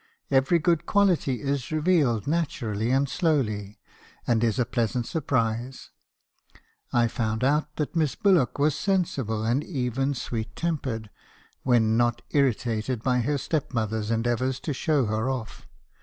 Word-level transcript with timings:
Every 0.31 0.57
good 0.57 0.87
quality 0.87 1.43
is 1.43 1.71
revealed 1.71 2.25
naturally 2.25 2.89
and 2.89 3.07
slowly, 3.07 3.77
and 4.25 4.43
is 4.43 4.57
a 4.57 4.65
pleasant 4.65 5.05
surprise. 5.05 5.91
I 6.91 7.07
found 7.07 7.43
out 7.43 7.75
that 7.75 7.95
Miss 7.95 8.15
Bullock 8.15 8.57
was 8.57 8.73
sensible, 8.73 9.43
and 9.45 9.63
even 9.63 10.15
sweet 10.15 10.55
tempered, 10.55 11.11
when 11.61 11.97
not 11.97 12.23
irritated 12.31 13.03
by 13.03 13.19
her 13.19 13.37
step 13.37 13.75
mother's 13.75 14.09
endeavours 14.09 14.59
to 14.61 14.73
show 14.73 15.05
her 15.05 15.29
off. 15.29 15.67